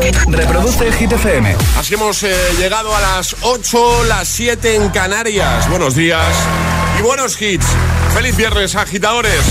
[0.00, 1.56] Reproduce Hit FM.
[1.78, 5.68] Así hemos eh, llegado a las 8, las 7 en Canarias.
[5.68, 6.24] Buenos días
[6.98, 7.66] y buenos hits.
[8.14, 9.42] Feliz viernes, agitadores.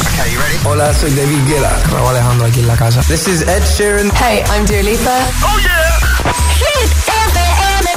[0.64, 1.80] Hola, soy David Guetta.
[1.92, 3.02] Raúl Alejandro aquí en la casa.
[3.04, 4.12] This is Ed Sheeran.
[4.16, 5.20] Hey, I'm Dua Lipa.
[5.44, 6.00] Oh yeah.
[6.56, 6.90] Hit
[7.30, 7.90] FM.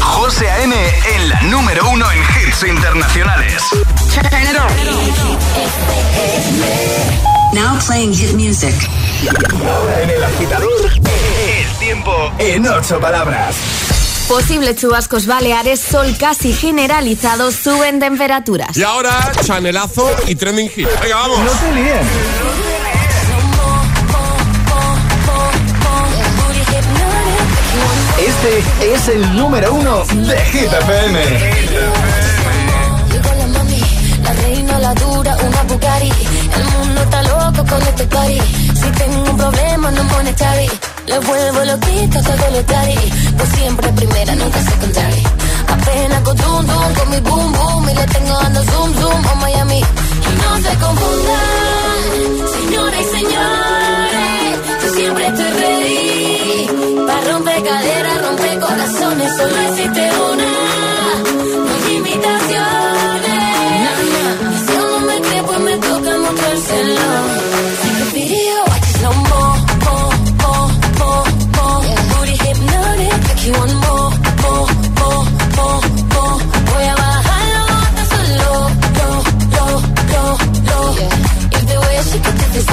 [0.00, 0.74] José A.M.
[0.74, 3.62] en la número uno en hits internacionales.
[4.14, 4.70] Turn it on.
[7.52, 8.74] Now playing hit music.
[9.24, 13.56] Ahora en el agitador, el tiempo en ocho palabras.
[14.28, 18.76] Posibles chubascos baleares, sol casi generalizado, suben temperaturas.
[18.76, 20.88] Y ahora, chanelazo y trending hit.
[21.00, 21.38] Venga, vamos.
[21.40, 22.06] No te líes.
[28.18, 31.20] Este es el número uno de Hit FM.
[33.12, 33.80] Llegó la mami,
[34.22, 36.08] la reina, la dura, una Bugatti.
[36.08, 36.85] El mundo está
[37.56, 38.40] loco con este party.
[38.74, 40.68] Si tengo un problema, no monetary.
[41.06, 42.98] Le vuelvo loquito, todo lo daddy.
[43.36, 45.22] Pues siempre primera, nunca secondary.
[45.68, 47.88] Apenas con zoom, zoom, con mi boom, boom.
[47.88, 49.80] Y le tengo dando zoom, zoom a Miami.
[49.80, 52.00] Y no se confundan,
[52.56, 54.52] señoras y señores.
[54.82, 57.06] Yo siempre estoy ready.
[57.06, 59.36] Para romper caderas, romper corazones.
[59.36, 60.35] Solo existe una.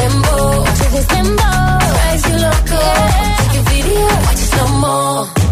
[0.04, 2.38] Get to this dembow, drives you.
[3.38, 5.43] Take a video, watch it slow mo.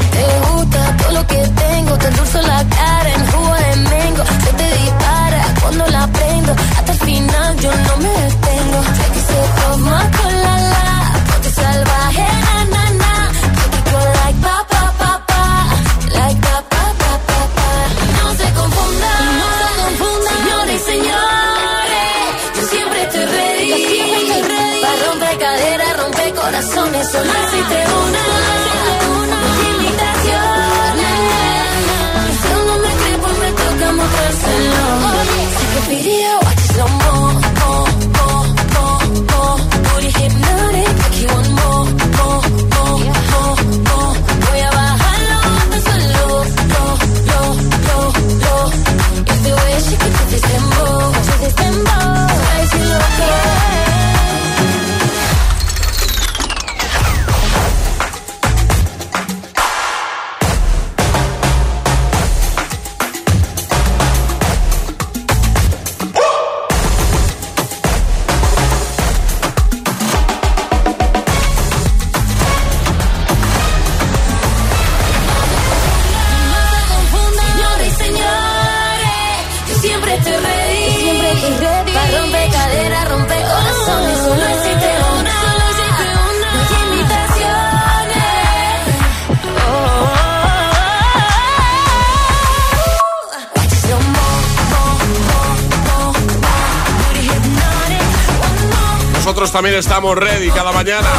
[100.84, 101.10] Mañana.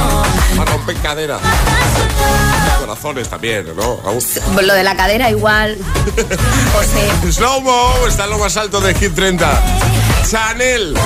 [0.56, 1.38] Para romper cadera.
[2.80, 4.00] Corazones también, ¿no?
[4.02, 4.20] Raúl?
[4.66, 5.78] Lo de la cadera igual.
[6.74, 7.32] José.
[7.32, 9.62] Slow Mo está en lo más alto de Hit 30.
[10.28, 10.96] Chanel.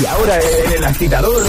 [0.00, 1.44] Y ahora en el agitador,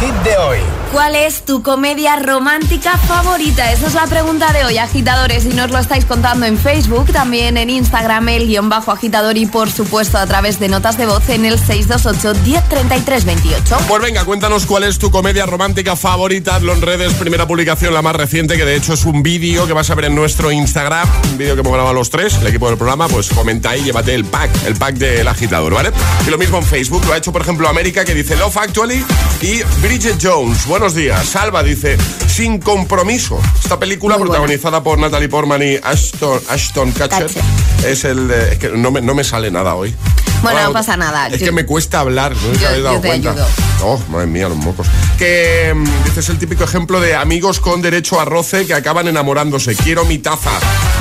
[0.00, 0.58] hit de hoy.
[0.92, 3.72] ¿Cuál es tu comedia romántica favorita?
[3.72, 5.44] Esa es la pregunta de hoy, agitadores.
[5.44, 9.44] Y nos lo estáis contando en Facebook, también en Instagram, el guion bajo agitador y
[9.46, 13.86] por supuesto a través de notas de voz en el 628-103328.
[13.86, 16.56] Pues venga, cuéntanos cuál es tu comedia romántica favorita.
[16.56, 19.74] Hazlo en redes, primera publicación, la más reciente, que de hecho es un vídeo que
[19.74, 21.06] vas a ver en nuestro Instagram.
[21.32, 23.08] Un vídeo que hemos grabado los tres, el equipo del programa.
[23.08, 25.90] Pues comenta ahí, llévate el pack, el pack del agitador, ¿vale?
[26.26, 29.04] Y lo mismo en Facebook, lo ha hecho por ejemplo América, que dice Love Actually
[29.42, 30.66] y Bridget Jones.
[30.66, 31.24] Buenos días.
[31.26, 33.40] Salva dice Sin compromiso.
[33.62, 34.40] Esta película Muy buena.
[34.42, 37.22] protagonizada por Natalie Portman y Ashton, Ashton Kutcher.
[37.26, 37.42] Kutcher.
[37.86, 39.94] Es el de- es que no me, no me sale nada hoy.
[40.42, 41.28] Bueno, no pasa nada.
[41.28, 43.30] Es Yo- que me cuesta hablar, no Yo- habéis dado yo te cuenta.
[43.32, 43.46] ayudo.
[43.82, 44.86] Oh, madre mía, los mocos.
[45.16, 45.74] Que
[46.04, 49.74] dices es el típico ejemplo de amigos con derecho a roce que acaban enamorándose.
[49.74, 50.50] Quiero mi taza.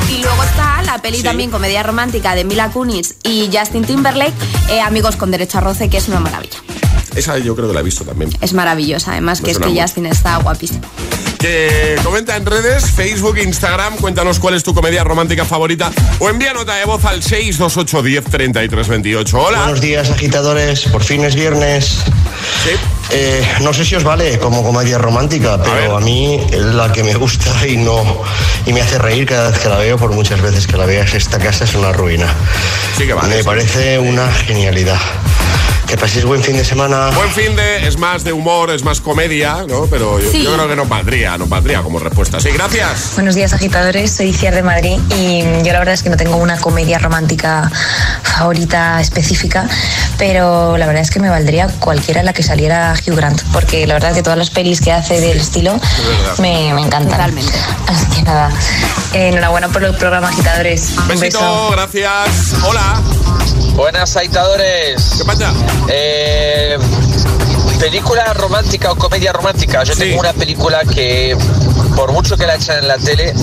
[0.09, 1.23] Y luego está la peli Sí.
[1.23, 4.33] también, comedia romántica de Mila Kunis y Justin Timberlake,
[4.69, 6.57] eh, Amigos con Derecho a Roce, que es una maravilla.
[7.17, 8.31] Esa yo creo que la he visto también.
[8.41, 9.81] Es maravillosa, además, Me que es que.
[9.81, 10.81] Justin está guapísimo.
[11.39, 16.53] Que comenta en redes, Facebook, Instagram, cuéntanos cuál es tu comedia romántica favorita o envía
[16.53, 19.39] nota de voz al 628 10 33 28.
[19.39, 19.59] Hola.
[19.59, 20.85] Buenos días, agitadores.
[20.85, 21.99] Por fin es viernes.
[22.63, 22.71] Sí.
[23.11, 27.03] Eh, no sé si os vale como comedia romántica, pero a, mí es la que
[27.03, 28.21] me gusta y no
[28.65, 31.13] y me hace reír cada vez que la veo, por muchas veces que la veas.
[31.13, 32.27] Esta casa es una ruina.
[32.97, 33.29] Sí que vale.
[33.29, 33.45] me sí.
[33.45, 34.99] parece una genialidad.
[35.87, 37.11] Que paséis buen fin de semana.
[37.15, 39.85] Buen fin de, es más de humor, es más comedia, ¿no?
[39.85, 40.43] Pero yo, Sí.
[40.43, 42.41] yo creo que nos valdría, nos valdría como respuesta.
[42.41, 43.11] Sí, gracias.
[43.15, 46.35] Buenos días agitadores, soy Ciar de Madrid y yo la verdad es que no tengo
[46.35, 47.71] una comedia romántica
[48.21, 49.65] favorita específica,
[50.17, 53.87] pero la verdad es que me valdría cualquiera en la que saliera Hugh Grant, porque
[53.87, 55.79] la verdad que todas las pelis que hace del estilo
[56.39, 57.11] me, me encantan.
[57.17, 57.53] Totalmente.
[57.87, 58.49] Así que nada,
[59.13, 60.95] enhorabuena por el programa agitadores.
[60.97, 61.69] Un Besito, beso.
[61.71, 62.55] gracias.
[62.67, 63.01] Hola.
[63.75, 65.13] Buenas agitadores.
[65.19, 65.53] ¿Qué pasa?
[65.87, 66.77] Eh,
[67.79, 69.83] película romántica o comedia romántica.
[69.83, 69.99] Yo Sí.
[69.99, 71.37] tengo una película que,
[71.95, 73.33] por mucho que la echan en la tele,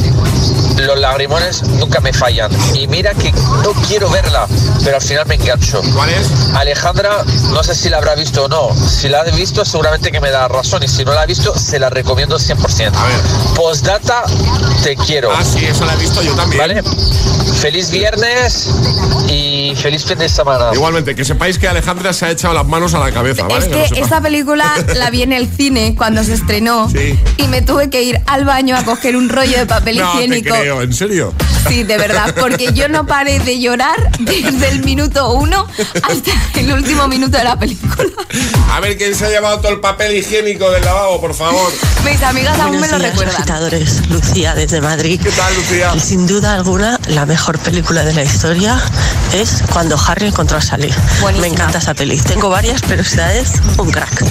[0.79, 2.51] los lagrimones nunca me fallan.
[2.75, 4.47] Y mira que no quiero verla,
[4.83, 5.81] pero al final me engancho.
[5.95, 6.29] ¿Cuál es?
[6.55, 8.69] Alejandra, no sé si la habrá visto o no.
[8.89, 10.83] Si la ha visto, seguramente que me da razón.
[10.83, 12.99] Y si no la ha visto, se la recomiendo 100%.
[12.99, 13.17] A ver.
[13.55, 14.25] Postdata,
[14.83, 15.31] te quiero.
[15.33, 16.61] Ah, sí, eso la he visto yo también.
[16.61, 16.83] ¿Vale?
[17.61, 18.69] Feliz viernes
[19.29, 20.71] y feliz fin de semana.
[20.75, 23.67] Igualmente, que sepáis que Alejandra se ha echado las manos a la cabeza, ¿vale?
[23.85, 27.19] Es que esta película la vi en el cine cuando se estrenó Sí.
[27.39, 30.25] y me tuve que ir al baño a coger un rollo de papel No te
[30.25, 30.55] higiénico.
[30.55, 31.33] creo, ¿en serio?
[31.69, 35.67] Sí, de verdad, porque yo no paré de llorar desde el minuto uno
[36.03, 38.05] hasta el último minuto de la película.
[38.71, 41.73] A ver, ¿quién se ha llevado todo el papel higiénico del lavabo, por favor?
[42.05, 43.37] Mis amigas aún me lo recuerdan.
[43.37, 44.07] agitadores.
[44.11, 45.19] Lucía desde Madrid.
[45.23, 45.93] ¿Qué tal, Lucía?
[45.97, 48.79] Y sin duda alguna, la mejor película de la historia
[49.33, 50.93] es cuando Harry encontró a Sally.
[51.21, 51.47] Buenísima.
[51.49, 52.19] Me encanta esa peli.
[52.19, 54.25] Tengo varias, pero esta es un crack.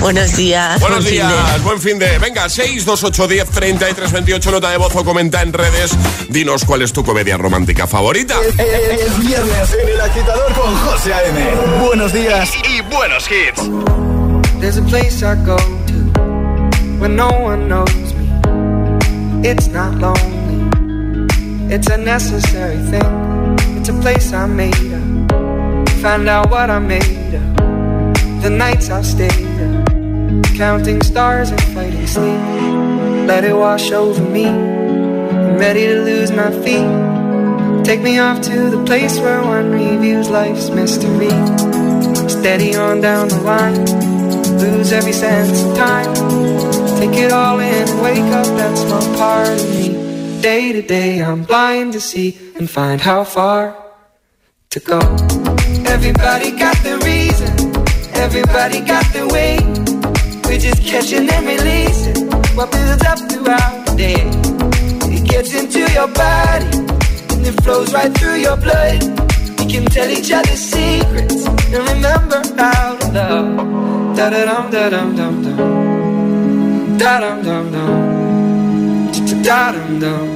[0.00, 0.78] Buenos días.
[0.80, 2.18] Buenos buen fin de- días, buen fin de.
[2.18, 5.92] Venga, 628 10 33 28, nota de voz o comenta en redes.
[6.28, 8.34] Dinos cuál es tu comedia romántica favorita.
[8.58, 11.40] Es viernes en el agitador con José A.M.
[11.86, 13.62] Buenos días y buenos hits.
[14.60, 16.20] There's a place I go to
[16.98, 19.48] when no one knows me.
[19.48, 20.70] It's not lonely,
[21.70, 23.25] it's a necessary thing.
[23.88, 25.88] It's a place I made up.
[26.02, 28.42] Find out what I made of.
[28.42, 33.28] The nights I've stayed up, counting stars and fighting sleep.
[33.28, 34.46] Let it wash over me.
[34.46, 37.84] I'm ready to lose my feet.
[37.84, 41.30] Take me off to the place where one reviews life's mystery.
[42.28, 43.84] Steady on down the line,
[44.58, 46.12] lose every sense of time.
[46.98, 49.95] Take it all in and wake up that small part of me.
[50.46, 53.74] Day to day, I'm blind to see and find how far
[54.70, 55.00] to go.
[55.94, 57.50] Everybody got the reason,
[58.14, 59.58] everybody got the way.
[60.46, 64.22] We're just catching and releasing what builds up throughout the day.
[65.16, 66.70] It gets into your body
[67.34, 69.02] and it flows right through your blood.
[69.58, 71.44] We can tell each other secrets
[71.74, 74.16] and remember how to love.
[74.16, 76.98] Da da dum da dum dum dum.
[76.98, 79.42] Da dum dum dum.
[79.42, 80.35] Da dum dum.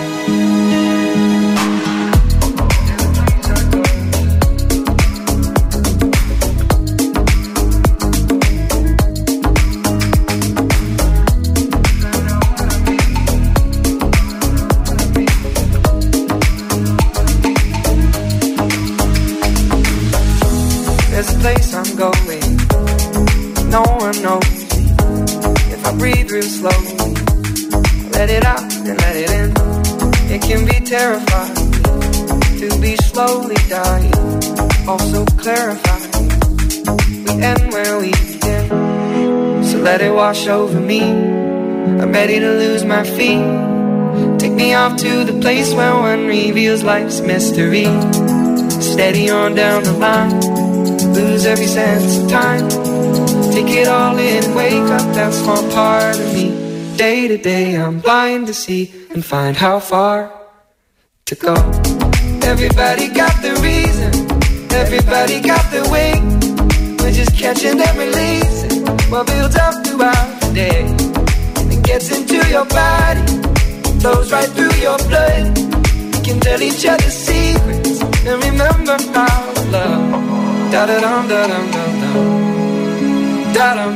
[26.01, 27.13] Breathe real slowly,
[28.09, 29.51] let it out and let it in.
[30.33, 31.53] It can be terrifying
[32.57, 34.11] to be slowly dying.
[34.87, 36.27] Also clarifying.
[37.23, 39.63] We end where we begin.
[39.63, 41.03] So let it wash over me.
[41.03, 44.39] I'm ready to lose my feet.
[44.39, 47.85] Take me off to the place where one reveals life's mystery.
[48.81, 50.39] Steady on down the line,
[51.13, 52.90] lose every sense of time.
[53.51, 56.45] Take it all in, wake up that small part of me.
[56.95, 60.31] Day to day, I'm blind to see and find how far
[61.25, 61.53] to go.
[62.43, 64.11] Everybody got the reason,
[64.71, 66.11] everybody got the way.
[66.99, 70.85] We're just catching and releasing what builds up throughout the day.
[71.75, 73.25] It gets into your body,
[73.99, 75.57] flows right through your blood.
[76.13, 80.71] We can tell each other secrets and remember how love.
[80.71, 82.60] Da da dum da dum dum dum.
[83.61, 83.91] Dum.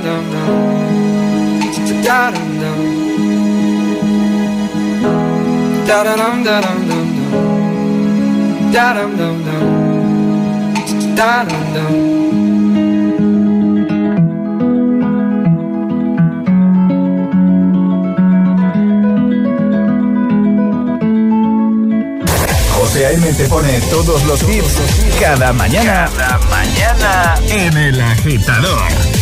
[22.96, 23.34] A.M.
[23.34, 24.80] te pone todos los hits
[25.20, 26.10] cada mañana.
[26.18, 29.15] Cada mañana en El Agitador.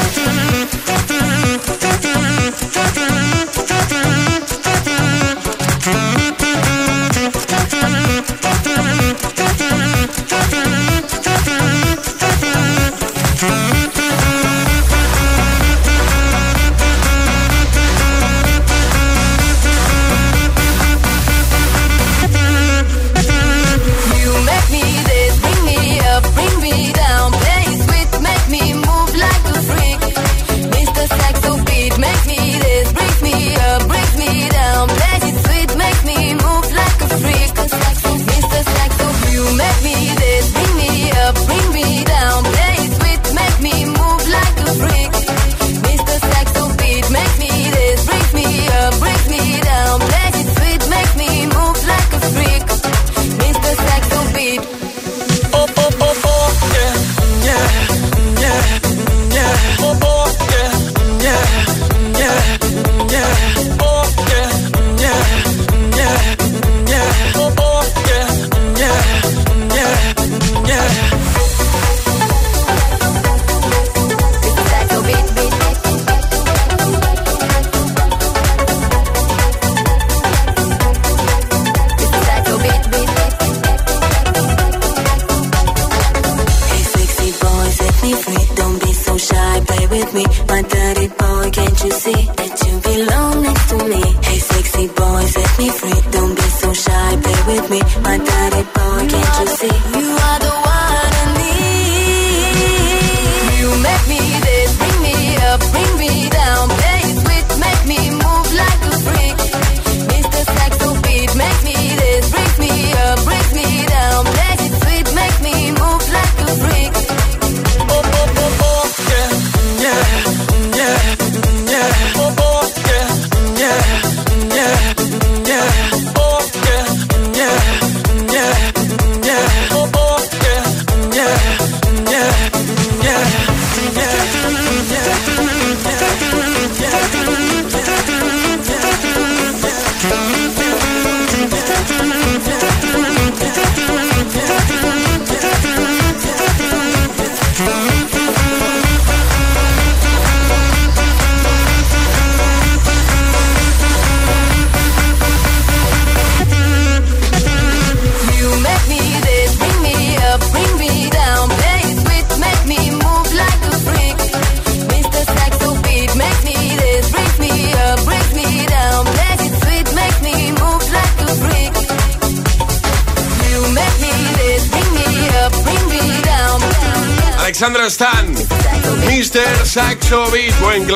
[0.00, 0.16] Thank
[2.32, 2.37] you.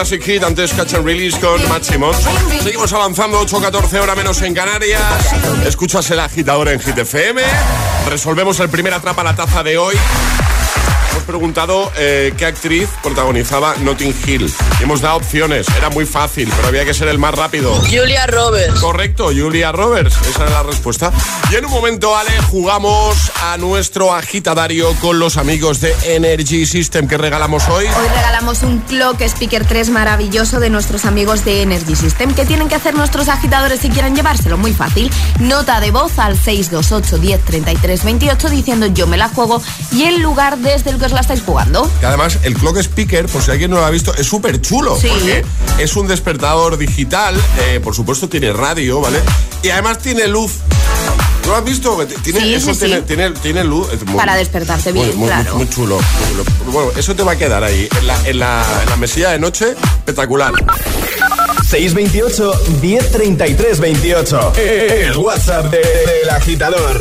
[0.03, 2.17] Classic hit, antes Catch and Release con Maximos.
[2.61, 5.01] Seguimos avanzando, 8-14 hora menos en Canarias.
[5.65, 7.41] Escuchas el agitador en Hit FM.
[8.09, 9.95] Resolvemos el primer atrapa la taza de hoy.
[11.23, 14.53] Hemos preguntado eh, qué actriz protagonizaba Notting Hill.
[14.81, 15.69] hemos dado opciones.
[15.79, 17.73] Era muy fácil, pero había que ser el más rápido.
[17.83, 18.81] Julia Roberts.
[18.81, 20.17] Correcto, Julia Roberts.
[20.29, 21.13] Esa es la respuesta.
[21.53, 27.07] Y en un momento, Ale, jugamos a nuestro agitadario con los amigos de Energy System.
[27.07, 27.87] que regalamos hoy?
[27.87, 32.35] Hoy regalamos un Clock Speaker 3 maravilloso de nuestros amigos de Energy System.
[32.35, 34.59] ¿Qué tienen que hacer nuestros agitadores si quieren llevárselo?
[34.59, 35.09] Muy fácil.
[35.39, 39.63] Nota de voz al 628 10 28 diciendo yo me la juego
[39.93, 41.91] y el lugar desde el que os la estáis jugando.
[42.01, 44.99] Y además, el Clock Speaker, por si alguien no lo ha visto, es súper chulo.
[45.01, 45.09] Sí.
[45.09, 45.45] Porque
[45.79, 49.21] es un despertador digital, eh, por supuesto tiene radio, ¿vale?
[49.63, 50.53] Y además tiene luz.
[51.47, 51.97] ¿Lo has visto?
[52.23, 53.03] Tiene, Sí, eso sí, tiene, sí.
[53.07, 53.93] tiene, tiene luz.
[53.93, 55.57] Es muy- Para despertarte bien, muy, claro.
[55.57, 56.45] muy chulo, muy chulo.
[56.73, 59.41] Bueno, eso te va a quedar ahí, en la, en la, en la mesilla de
[59.41, 60.53] noche, espectacular.
[61.69, 64.53] 628 1033 28.
[64.57, 67.01] El WhatsApp de- del agitador.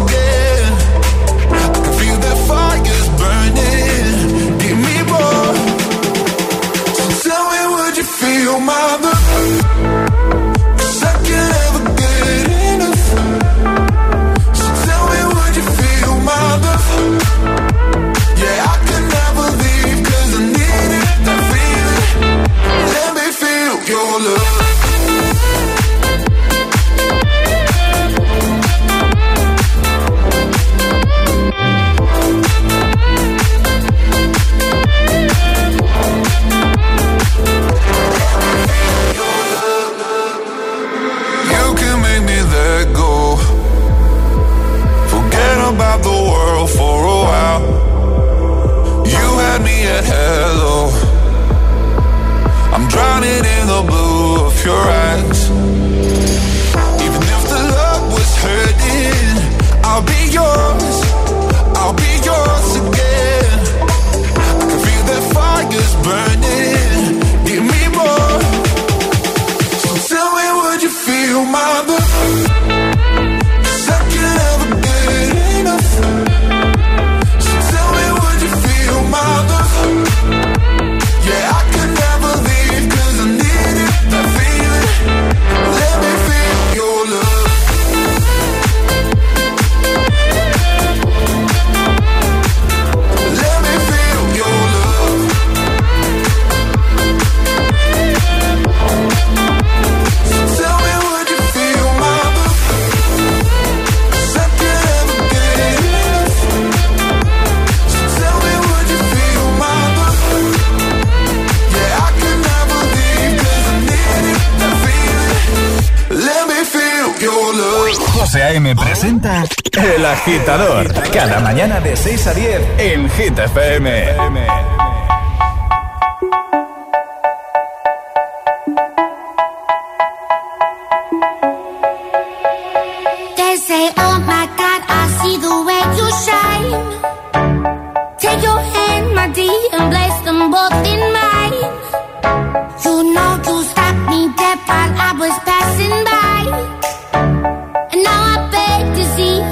[8.01, 9.61] you feel my love?
[10.79, 11.77] I me,
[15.79, 16.85] feel my?
[18.41, 21.17] Yeah, I can never leave, cause I need it.
[22.93, 24.60] Let me feel your love.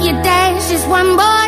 [0.02, 1.39] You dance just one more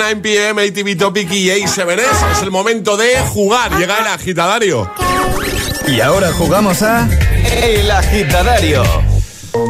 [0.00, 2.32] 9 pm, ATV Topic y A7S.
[2.32, 4.90] Es el momento de jugar, llega el agitadario.
[5.86, 7.06] Y ahora jugamos a
[7.62, 8.82] El Agitadario.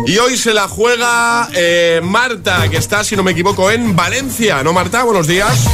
[0.07, 4.63] Y hoy se la juega eh, Marta, que está, si no me equivoco, en Valencia.
[4.63, 5.03] ¿No, Marta?
[5.03, 5.67] Buenos días.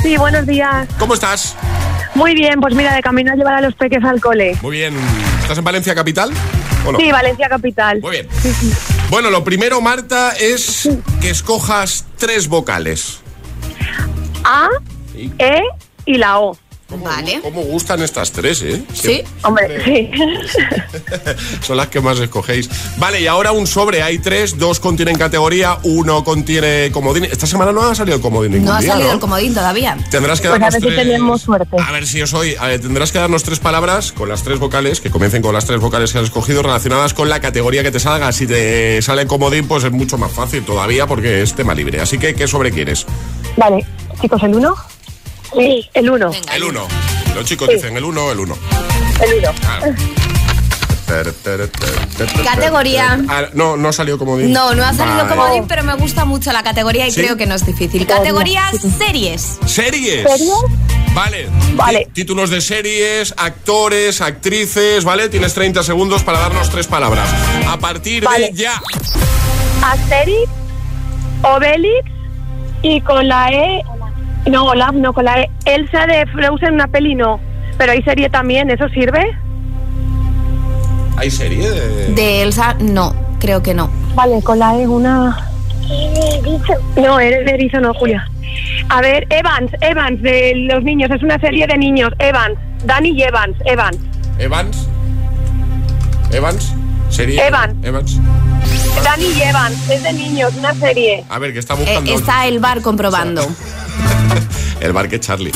[0.00, 0.88] Sí, buenos días.
[0.98, 1.54] ¿Cómo estás?
[2.14, 4.56] Muy bien, pues mira, de camino a llevar a los peques al cole.
[4.62, 4.96] Muy bien.
[5.42, 6.32] ¿Estás en Valencia capital?
[6.86, 6.98] ¿O no?
[6.98, 8.00] Sí, Valencia capital.
[8.00, 8.28] Muy bien.
[9.10, 10.88] Bueno, lo primero, Marta, es
[11.20, 13.20] que escojas tres vocales.
[14.48, 14.68] A,
[15.14, 15.60] E
[16.06, 16.56] y la O.
[17.04, 17.40] Vale.
[17.42, 18.82] ¿Cómo gustan estas tres, eh?
[18.94, 20.10] Sí, hombre, sí.
[21.60, 22.70] Son las que más escogéis.
[22.96, 24.02] Vale, y ahora un sobre.
[24.02, 27.24] Hay tres, dos contienen categoría, uno contiene comodín.
[27.24, 29.14] Esta semana no ha salido el comodín ningún No ha día, salido ¿no?
[29.16, 29.98] el comodín todavía.
[30.10, 31.06] Tendrás que Pues a darnos ver si tres...
[31.06, 31.76] tenemos suerte.
[31.78, 32.56] A ver si os hoy.
[32.58, 35.66] a ver, tendrás que darnos tres palabras con las tres vocales, que comiencen con las
[35.66, 38.32] tres vocales que has escogido, relacionadas con la categoría que te salga.
[38.32, 42.00] Si te sale comodín, pues es mucho más fácil todavía porque es tema libre.
[42.00, 43.04] Así que, ¿qué sobre quieres?
[43.58, 43.84] Vale,
[44.20, 44.74] chicos, ¿el uno?
[45.56, 46.30] Sí, el uno.
[46.52, 46.86] El uno.
[47.34, 47.74] Los chicos Sí.
[47.74, 48.56] dicen el uno, el uno.
[49.20, 49.52] El uno.
[52.44, 53.18] Categoría.
[53.28, 54.52] Ah, no, no salió comodín.
[54.52, 55.28] No, no ha salido Vale.
[55.36, 57.22] comodín, pero me gusta mucho la categoría y ¿Sí?
[57.22, 58.06] creo que no es difícil.
[58.06, 59.58] Categoría series.
[59.66, 60.22] ¿Series?
[60.30, 60.50] ¿Series?
[61.14, 61.48] Vale.
[61.74, 62.06] Vale.
[62.12, 65.28] Tí- Títulos de series, actores, actrices, ¿vale?
[65.30, 67.28] Tienes 30 segundos para darnos tres palabras.
[67.68, 68.50] A partir Vale.
[68.50, 68.80] de ya.
[69.82, 70.50] Asterix,
[71.42, 72.10] Obelix
[72.82, 73.82] y con la E...
[74.50, 75.50] No, Olaf, no, con la E.
[75.64, 77.40] Elsa de Frozen, una peli, no.
[77.76, 79.36] Pero hay serie también, ¿eso sirve?
[81.16, 82.12] ¿Hay serie de...?
[82.14, 83.90] De Elsa, no, creo que no.
[84.14, 85.36] Vale, con la E una...
[86.96, 88.28] No, eres de erizo, no, Julia.
[88.88, 93.22] A ver, Evans, Evans, de los niños, es una serie de niños, Evans, Dani y
[93.22, 93.98] Evans, Evans.
[94.38, 94.88] ¿Evans?
[96.32, 96.74] ¿Evans?
[97.10, 97.46] ¿Serie?
[97.46, 97.74] Evans.
[97.84, 98.20] Evans.
[99.02, 101.24] Dani y Evans, es de niños, una serie.
[101.28, 103.42] A ver, que está Eh, buscando está el bar comprobando.
[104.80, 105.50] el bar que Charlie.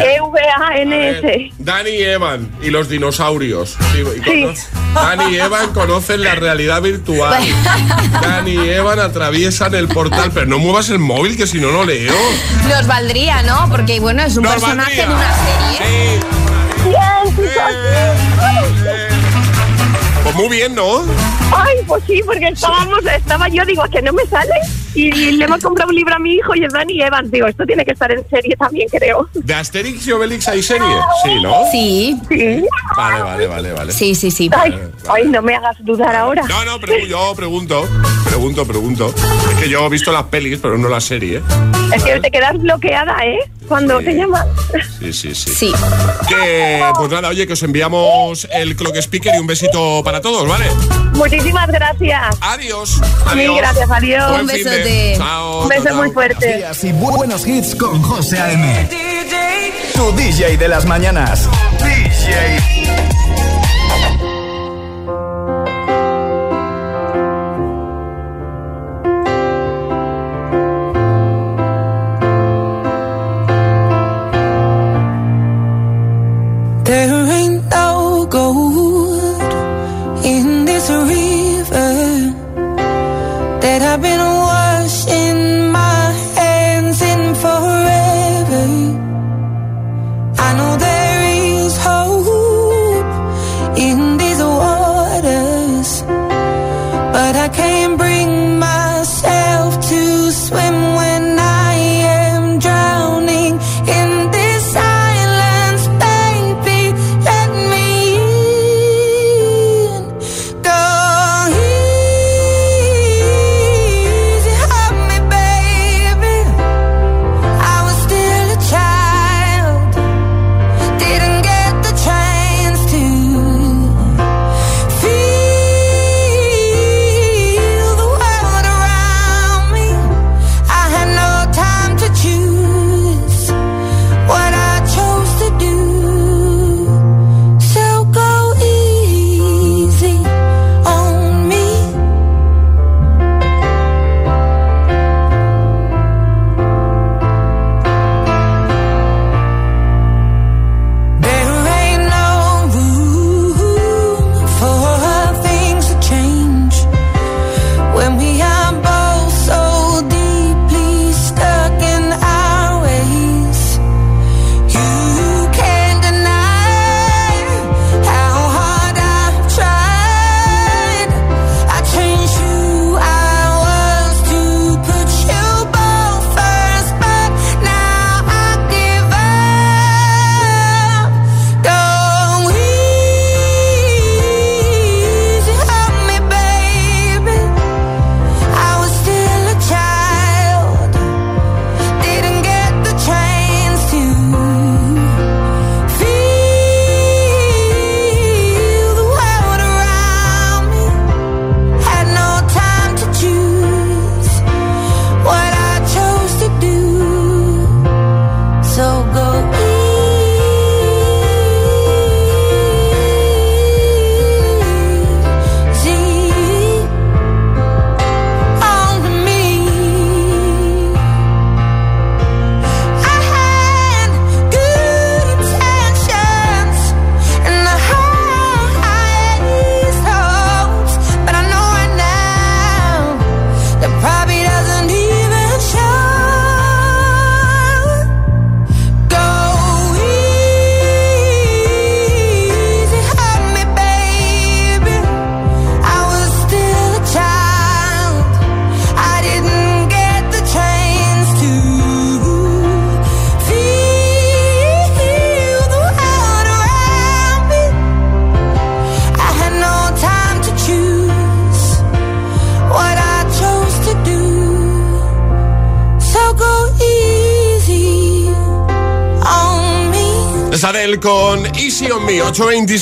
[0.00, 1.52] E E-V-A-N-S.
[1.58, 3.76] Dani y Evan y los dinosaurios.
[3.92, 4.46] Sí, y Sí.
[4.94, 7.42] Dani y Evan conocen la realidad virtual.
[8.22, 11.84] Dani y Evan atraviesan el portal, pero no muevas el móvil que si no no
[11.84, 12.14] leo.
[12.68, 13.68] Nos valdría, ¿no?
[13.70, 15.08] Porque, bueno, es un Nos personaje valdría.
[15.08, 16.20] de una serie.
[16.84, 17.62] Bien, chicos.
[20.24, 21.02] Pues muy bien, ¿no?
[21.54, 24.54] Ay, pues sí, porque estábamos, estaba yo, digo, que no me sale.
[24.94, 27.30] Y, y le hemos comprado un libro a mi hijo y es Dani Evans.
[27.30, 29.28] Digo, esto tiene que estar en serie también, creo.
[29.32, 30.96] ¿De Asterix y Obelix hay serie?
[31.22, 31.54] Sí, ¿no?
[31.70, 32.18] Sí.
[32.28, 32.66] Sí.
[32.96, 33.92] Vale, vale, vale, vale.
[33.92, 34.50] Sí, sí, sí.
[34.56, 36.42] Ay, ay, no me hagas dudar ahora.
[36.48, 37.86] No, no, pero yo pregunto,
[38.24, 39.14] pregunto, pregunto.
[39.52, 41.38] Es que yo he visto las pelis, pero no la serie.
[41.38, 41.42] ¿eh?
[41.94, 43.38] Es que te quedas bloqueada, ¿eh?
[43.68, 44.46] Cuando te llaman.
[44.98, 45.52] Sí, sí, sí.
[45.54, 45.72] Sí.
[46.28, 50.46] Que, pues nada, oye, que os enviamos el clock speaker y un besito para todos,
[50.48, 50.66] ¿vale?
[51.14, 52.36] Muchísimas gracias.
[52.40, 53.00] Adiós.
[53.34, 53.56] Mil adiós.
[53.56, 54.30] gracias, adiós.
[54.30, 55.14] Buen Un fin de- besote.
[55.16, 55.62] Chao.
[55.62, 56.14] Un beso chao, muy chao.
[56.14, 56.56] fuerte.
[56.56, 58.88] Días y buenos hits con José A.M.
[59.94, 61.48] Tu DJ de las mañanas.
[61.78, 62.71] DJ.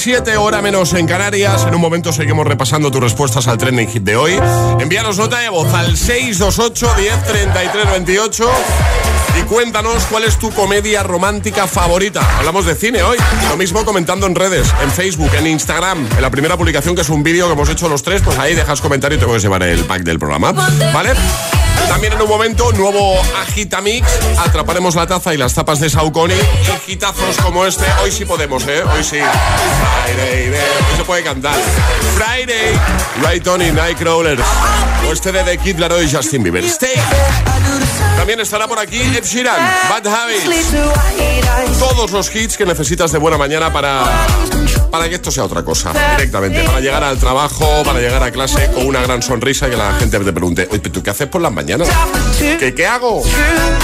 [0.01, 1.67] 8.27, hora menos en Canarias.
[1.67, 4.33] En un momento seguimos repasando tus respuestas al trending hit de hoy.
[4.79, 8.51] Envíanos nota de voz al 628 10 33 28
[9.39, 12.23] y cuéntanos cuál es tu comedia romántica favorita.
[12.39, 13.19] Hablamos de cine hoy.
[13.51, 16.09] Lo mismo comentando en redes, en Facebook, en Instagram.
[16.17, 18.55] En la primera publicación, que es un vídeo que hemos hecho los tres, pues ahí
[18.55, 20.53] dejas comentario y te puedes llevar el pack del programa.
[20.53, 21.11] ¿Vale?
[21.91, 24.07] También en un momento, nuevo Agitamix.
[24.39, 26.35] Atraparemos la taza y las tapas de Saucony.
[26.87, 27.85] Y hitazos como este.
[28.01, 28.85] Hoy sí podemos, ¿eh?
[28.95, 29.19] Hoy sí.
[30.07, 31.57] Friday, hoy se puede cantar.
[32.15, 32.79] Friday,
[33.29, 34.41] Right On y Nightcrawlers.
[35.09, 36.65] O este de The Kid Laroi y Justin Bieber.
[38.17, 40.71] También estará por aquí Ed Sheeran, Bad Habits.
[41.81, 44.05] Todos los hits que necesitas de buena mañana para,
[44.91, 46.63] para que esto sea otra cosa, directamente.
[46.65, 49.95] Para llegar al trabajo, para llegar a clase con una gran sonrisa y que la
[49.95, 51.89] gente te pregunte, oye, ¿tú qué haces por las mañanas?
[52.39, 53.23] ¿Qué, ¿Qué hago?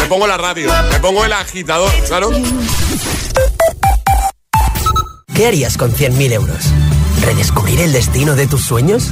[0.00, 2.30] Me pongo la radio, me pongo el agitador, claro.
[5.34, 6.58] ¿Qué harías con 100.000 euros?
[7.20, 9.10] ¿Redescubrir el destino de tus sueños?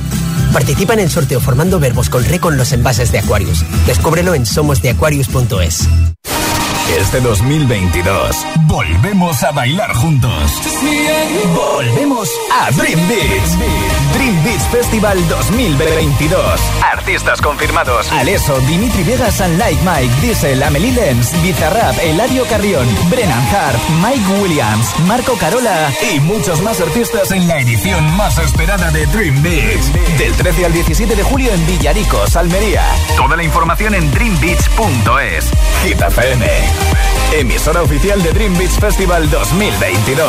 [0.53, 3.65] Participa en el sorteo formando verbos con re con los envases de Aquarius.
[3.87, 5.89] Descúbrelo en somosdeaquarius.es.
[6.97, 10.53] Este 2022 volvemos a bailar juntos.
[11.53, 13.59] Volvemos a Dream Beats.
[14.15, 16.61] Dream Beats Festival 2022.
[16.93, 23.45] Artistas confirmados: Aleso, Dimitri Vegas and Like Mike, Diesel, Amelie Lenz, Bizarrap, Eladio Carrión, Brennan
[23.53, 29.07] Hart, Mike Williams, Marco Carola y muchos más artistas en la edición más esperada de
[29.07, 29.93] Dream Beats.
[30.17, 32.85] Del 13 al 17 de julio en Villaricos, Almería.
[33.17, 35.51] Toda la información en dreambeats.es.
[35.83, 36.84] Hit FM.
[37.33, 40.29] Emisora oficial de Dream Beach Festival 2022.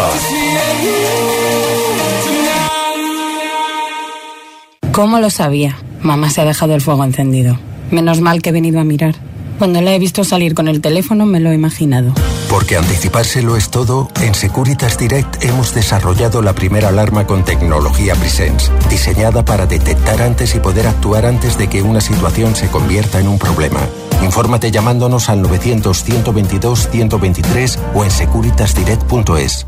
[4.91, 5.77] ¿Cómo lo sabía?
[6.01, 7.59] Mamá se ha dejado el fuego encendido.
[7.91, 9.15] Menos mal que he venido a mirar.
[9.57, 12.13] Cuando la he visto salir con el teléfono me lo he imaginado.
[12.49, 18.71] Porque anticipárselo es todo, en Securitas Direct hemos desarrollado la primera alarma con tecnología Presence,
[18.89, 23.27] diseñada para detectar antes y poder actuar antes de que una situación se convierta en
[23.27, 23.79] un problema.
[24.23, 29.67] Infórmate llamándonos al 900-122-123 o en securitasdirect.es.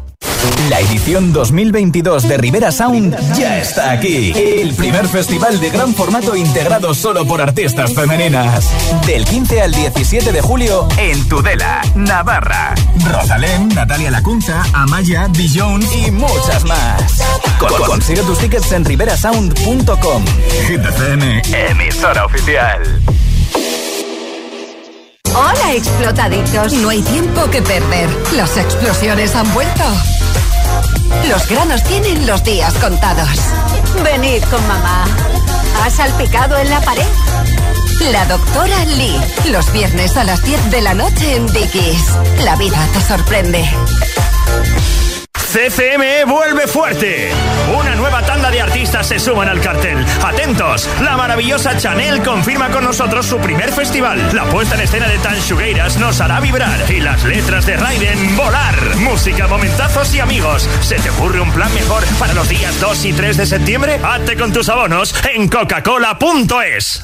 [0.69, 4.33] La edición 2022 de Rivera Sound ya está aquí.
[4.36, 8.69] El primer festival de gran formato integrado solo por artistas femeninas.
[9.05, 12.75] Del 15 al 17 de julio en Tudela, Navarra.
[13.12, 17.23] Rosalén, Natalia Lacunza, Amaya, Dijon y muchas más.
[17.86, 20.25] consigue tus tickets en riverasound.com.
[20.67, 22.81] GTCM, emisora oficial.
[25.36, 26.73] Hola, explotaditos.
[26.73, 28.10] No hay tiempo que perder.
[28.36, 29.83] Las explosiones han vuelto.
[31.29, 33.39] Los granos tienen los días contados.
[34.03, 35.05] Venid con mamá.
[35.83, 37.05] ¿Has salpicado en la pared?
[38.11, 39.19] La doctora Lee.
[39.49, 42.17] Los viernes a las 10 de la noche en Dickies.
[42.43, 43.69] La vida te sorprende.
[45.47, 47.31] CCME vuelve fuerte.
[47.79, 50.05] Una nueva tanda de artistas se suman al cartel.
[50.21, 54.19] Atentos, la maravillosa Chanel confirma con nosotros su primer festival.
[54.33, 58.36] La puesta en escena de Tan Shugueiras nos hará vibrar y las letras de Raiden
[58.36, 58.75] volar.
[58.97, 60.67] Música, momentazos y amigos.
[60.81, 63.99] ¿Se te ocurre un plan mejor para los días 2 y 3 de septiembre?
[64.03, 67.03] Hazte con tus abonos en coca-cola.es.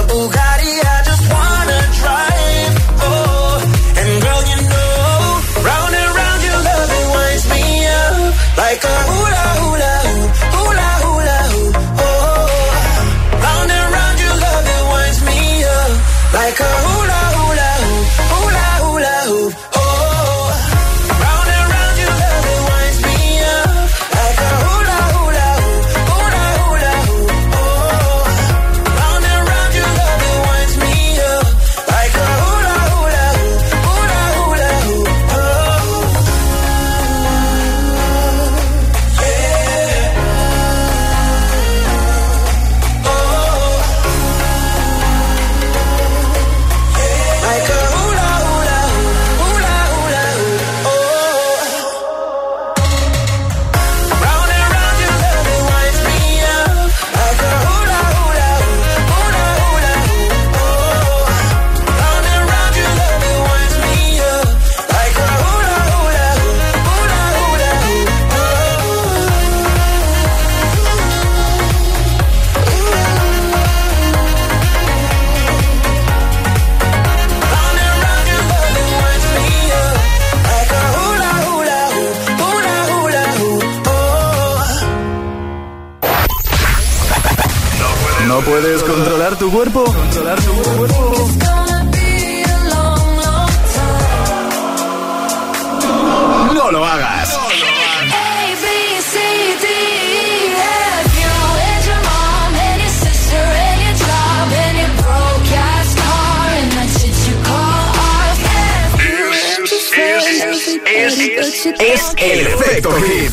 [111.01, 113.31] Es, es, el efecto hit.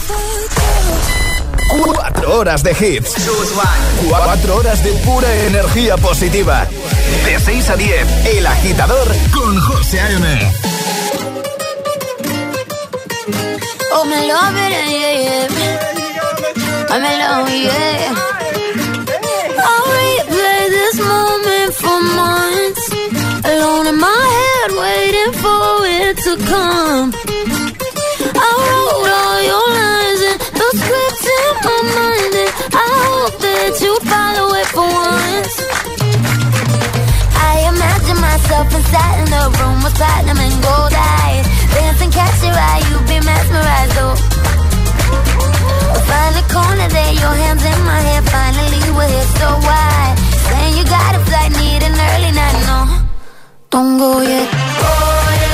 [1.84, 3.14] Cuatro horas de hits.
[4.08, 6.66] Cuatro horas de pura energía positiva.
[7.26, 10.52] De 6 a 10, El Agitador con José A.M.
[13.92, 15.48] Oh, me love it, yeah, yeah.
[16.88, 18.14] I'm in love, yeah.
[19.58, 22.92] I'll replay this moment for months.
[23.44, 27.27] Alone in my head, waiting for it to come.
[28.88, 34.48] All your lines and the scripts in my mind, and I hope that you follow
[34.60, 35.56] it for once.
[37.50, 42.56] I imagine myself inside in the room with platinum and gold eyes, dancing, catch your
[42.56, 44.16] eye, you be mesmerized, oh.
[46.08, 48.22] Find a corner there, your hands in my hair.
[48.22, 50.16] Finally, we're here, so why?
[50.48, 52.78] Saying you got a flight, need an early night, no.
[53.68, 54.48] Don't go yet.
[54.48, 55.47] Oh yeah,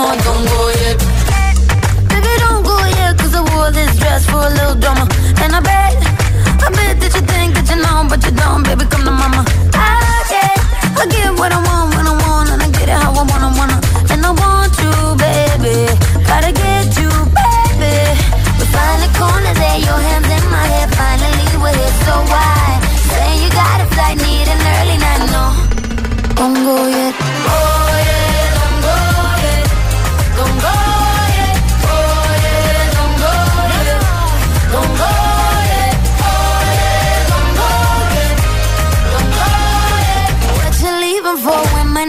[0.00, 0.16] more.
[0.26, 0.98] Don't go yet.
[2.10, 5.04] Baby, don't go yet, 'cause I wore this dress for a little drama.
[5.42, 5.92] And I bet,
[6.66, 8.62] I bet that you think that you know, but you don't.
[8.68, 9.42] Baby, come to mama.
[9.74, 9.90] I
[10.32, 10.56] get,
[11.02, 13.50] I get what I want when I want, and I get it how I wanna,
[13.58, 13.78] wanna.
[14.12, 14.92] And I want you,
[15.26, 15.76] baby.
[16.28, 17.96] Gotta get you, baby.
[18.58, 20.88] We find a corner there, your hands in my hair.
[21.00, 22.62] Finally, we're here, so why?
[23.10, 25.44] Saying you got a flight, need an early night, no.
[26.38, 27.19] Don't go yet.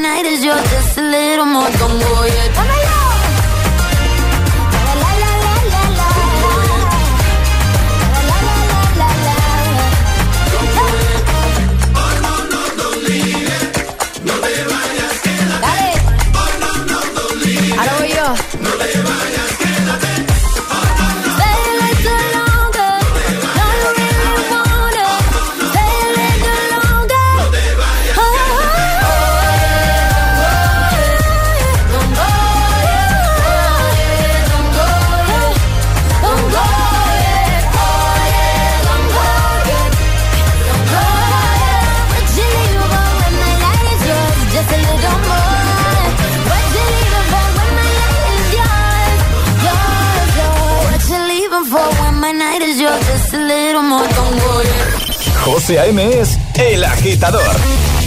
[0.01, 0.63] Night is yours?
[0.71, 1.69] Just a little more.
[1.77, 2.20] Don't go
[55.71, 56.19] José A.M.
[56.19, 57.55] es El Agitador.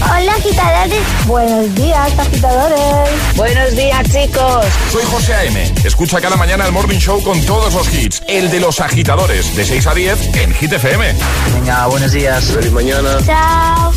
[0.03, 1.01] Hola agitadores.
[1.27, 3.37] Buenos días agitadores.
[3.37, 4.67] Buenos días chicos.
[4.93, 5.73] Soy José A.M.
[5.83, 8.23] Escucha cada mañana el Morning Show con todos los hits.
[8.29, 11.15] El de los agitadores, de 6 a 10 en Hit FM.
[11.55, 12.45] Venga, buenos días.
[12.45, 13.17] Feliz mañana.
[13.25, 13.93] Chao.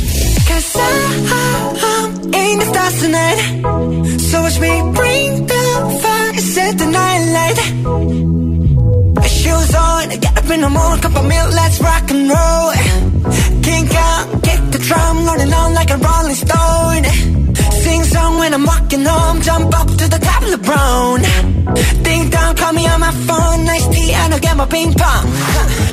[9.27, 13.06] Shoes on, get up in the morning, cup of milk, let's rock and roll.
[13.67, 17.03] Kink out, kick the drum, rolling on like a rolling stone.
[17.83, 21.17] Sing song when I'm walking home, jump up to the top of the brown.
[22.05, 25.86] Ding dong, call me on my phone, nice tea, and I'll get my ping pong.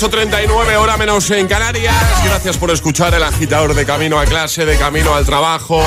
[0.00, 1.94] 8.39, hora menos en Canarias.
[2.24, 5.82] Gracias por escuchar el agitador de camino a clase, de camino al trabajo.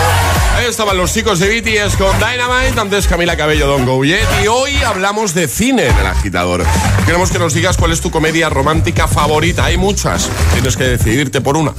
[0.55, 4.27] Ahí estaban los chicos de BTS con Dynamite, antes Camila Cabello, Don Goulet.
[4.43, 6.63] Y hoy hablamos de cine en el agitador.
[7.07, 9.65] Queremos que nos digas cuál es tu comedia romántica favorita.
[9.65, 11.73] Hay muchas, tienes que decidirte por una.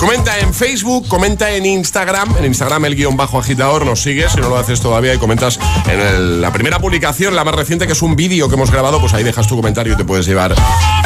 [0.00, 4.40] Comenta en Facebook, comenta en Instagram, en Instagram el guion bajo agitador, nos sigues, si
[4.40, 8.00] no lo haces todavía y comentas en la primera publicación, la más reciente, que es
[8.00, 10.54] un vídeo que hemos grabado, pues ahí dejas tu comentario y te puedes llevar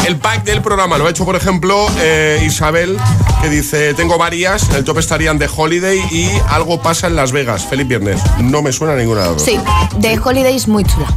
[0.07, 0.97] el pack del programa.
[0.97, 2.97] Lo ha hecho, por ejemplo, eh, Isabel,
[3.42, 7.32] que dice, tengo varias, en el top estarían de Holiday y algo pasa en Las
[7.32, 7.66] Vegas.
[7.66, 8.20] Feliz viernes.
[8.38, 9.59] No me suena ninguna de las Sí,
[9.99, 11.09] de Holiday es muy chula.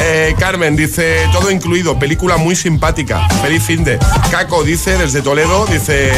[0.00, 3.28] Eh, Carmen dice, todo incluido, película muy simpática.
[3.40, 3.98] Feliz fin de.
[4.30, 6.10] Caco dice, desde Toledo, dice,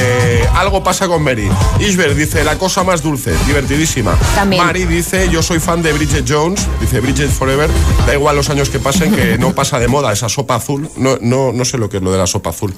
[0.54, 1.50] algo pasa con Mary.
[1.80, 4.16] Isber dice, la cosa más dulce, divertidísima.
[4.36, 4.64] También.
[4.64, 7.68] Mari dice, yo soy fan de Bridget Jones, dice Bridget Forever,
[8.06, 10.88] da igual los años que pasen, que no pasa de moda esa sopa azul.
[10.96, 12.72] No, no, no sé lo que es lo de la sopa azul.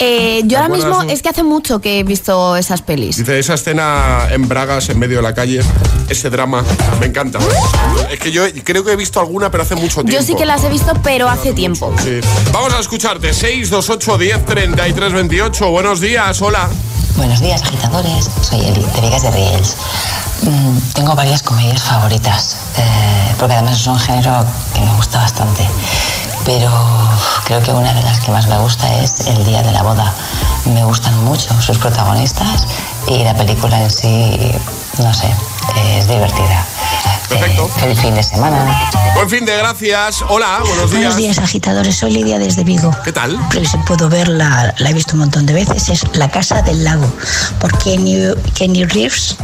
[0.00, 3.18] Eh, yo ¿Te ahora mismo es que hace mucho que he visto esas pelis.
[3.18, 5.60] Dice, esa escena en Bragas, en medio de la calle,
[6.08, 6.64] ese drama,
[6.98, 7.38] me encanta.
[8.10, 10.10] Es que yo creo que he visto alguna, pero hace mucho tiempo.
[10.10, 11.94] Yo sí que las he visto, pero hace tiempo.
[12.02, 12.18] Sí.
[12.52, 13.32] Vamos a escucharte.
[13.32, 15.70] 628 10 33 28.
[15.70, 16.68] Buenos días, hola.
[17.18, 18.30] Buenos días, agitadores.
[18.42, 19.76] Soy Eli, de Vegas de Riels.
[20.42, 25.68] Mm, tengo varias comedias favoritas, eh, porque además es un género que me gusta bastante.
[26.44, 26.70] Pero
[27.44, 30.14] creo que una de las que más me gusta es El Día de la Boda.
[30.66, 32.68] Me gustan mucho sus protagonistas
[33.08, 34.52] y la película en sí,
[34.98, 35.34] no sé,
[35.96, 36.64] es divertida.
[37.28, 37.68] Perfecto.
[37.68, 38.90] feliz fin de semana.
[39.14, 40.22] Buen fin de gracias.
[40.28, 40.92] Hola, buenos días.
[40.92, 41.96] Buenos días, agitadores.
[41.96, 42.94] Soy Lidia desde Vigo.
[43.04, 43.38] ¿Qué tal?
[43.52, 45.88] Si puedo verla, la he visto un montón de veces.
[45.88, 47.06] Es La Casa del Lago,
[47.60, 49.36] por Kenny, Kenny Reeves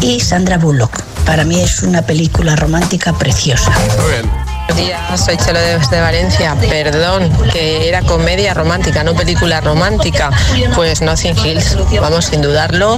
[0.00, 1.02] y Sandra Bullock.
[1.24, 3.70] Para mí es una película romántica preciosa.
[4.00, 4.49] Muy bien.
[4.70, 6.56] Buenos días, soy Chelo desde Valencia.
[6.68, 10.30] Perdón, que era comedia romántica, no película romántica.
[10.76, 12.96] Pues Nothing Hills, vamos sin dudarlo.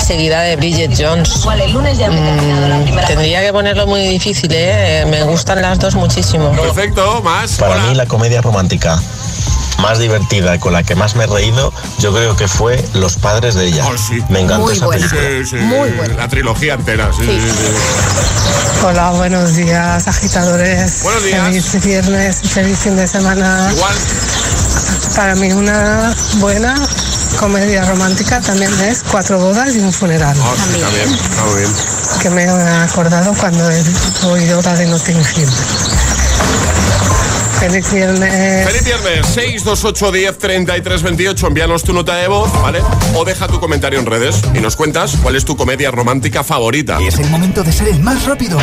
[0.00, 1.44] Seguida de Bridget Jones.
[1.44, 5.04] Mm, tendría que ponerlo muy difícil, ¿eh?
[5.06, 6.50] Me gustan las dos muchísimo.
[6.52, 7.58] Perfecto, más.
[7.58, 8.98] Para mí la comedia romántica
[9.78, 13.16] más divertida y con la que más me he reído, yo creo que fue Los
[13.16, 13.86] padres de ella.
[14.28, 15.20] Me encantó esa película.
[15.44, 15.56] Sí, sí,
[16.16, 18.84] La trilogía entera, sí, sí, sí.
[18.84, 21.02] Hola, buenos días, agitadores.
[21.02, 21.42] Buenos días.
[21.42, 23.70] Feliz viernes, feliz fin de semana.
[23.72, 23.94] Igual.
[25.16, 26.74] Para mí una buena
[27.38, 30.36] comedia romántica también es Cuatro bodas y un funeral.
[30.38, 31.72] Oh, sí, está bien, está muy bien.
[32.20, 32.48] Que me he
[32.82, 33.82] acordado cuando he
[34.26, 35.48] oído la de Notting Hill.
[37.64, 38.66] Feliz viernes.
[38.66, 41.46] Feliz viernes, 628 10 33 28.
[41.46, 42.82] Envíanos tu nota de voz, ¿vale?
[43.14, 46.98] O deja tu comentario en redes y nos cuentas cuál es tu comedia romántica favorita.
[47.00, 48.58] Es el momento de ser el más rápido.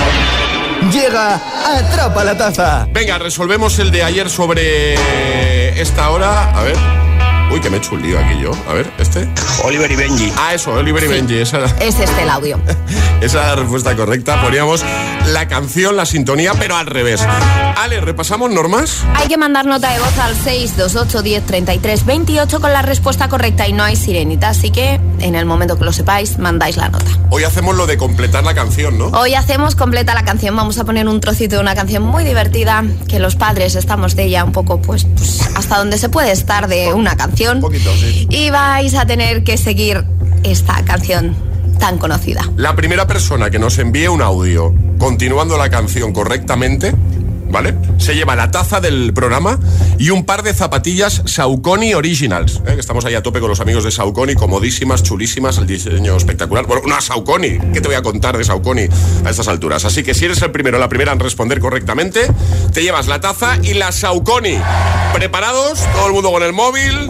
[0.93, 2.87] Llega Atrapa la Taza.
[2.93, 6.51] Venga, resolvemos el de ayer sobre esta hora.
[6.55, 7.10] A ver.
[7.51, 8.51] Uy, que me he hecho un lío aquí yo.
[8.69, 9.27] A ver, este.
[9.63, 10.31] Oliver y Benji.
[10.37, 11.13] Ah, eso, Oliver y Sí.
[11.13, 11.37] Benji.
[11.39, 12.59] Esa, Es este el audio.
[13.21, 14.41] esa es la respuesta correcta.
[14.41, 14.83] Poníamos
[15.27, 17.21] la canción, la sintonía, pero al revés.
[17.77, 19.03] Ale, ¿repasamos normas?
[19.15, 23.67] Hay que mandar nota de voz al 628 10 33 28 con la respuesta correcta
[23.67, 27.05] y no hay sirenita, así que en el momento que lo sepáis, mandáis la nota.
[27.31, 29.07] Hoy hacemos lo de completar la canción, ¿no?
[29.07, 32.83] Hoy hacemos completa la canción, vamos a poner un trocito de una canción muy divertida,
[33.07, 36.67] que los padres estamos de ella un poco, pues, pues hasta donde se puede estar
[36.67, 37.40] de una canción.
[38.29, 40.03] Y vais a tener que seguir
[40.43, 41.35] esta canción
[41.79, 42.47] tan conocida.
[42.55, 46.93] La primera persona que nos envíe un audio continuando la canción correctamente,
[47.51, 47.75] ¿vale?
[47.97, 49.59] Se lleva la taza del programa
[49.99, 52.61] y un par de zapatillas Saucony Originals.
[52.67, 52.73] ¿eh?
[52.75, 56.65] Que estamos ahí a tope con los amigos de Saucony, comodísimas, chulísimas, el diseño espectacular.
[56.65, 57.59] Bueno, una Saucony.
[57.73, 58.87] ¿Qué te voy a contar de Saucony
[59.25, 59.85] a estas alturas?
[59.85, 62.27] Así que si eres el primero o la primera en responder correctamente,
[62.73, 64.57] te llevas la taza y la Saucony.
[65.13, 65.79] ¿Preparados?
[65.93, 67.09] Todo el mundo con el móvil.